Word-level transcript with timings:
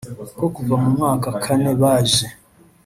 ko 0.37 0.45
kuva 0.55 0.75
mu 0.81 0.89
mwaka 0.95 1.27
kane 1.43 1.71
baje 1.81 2.25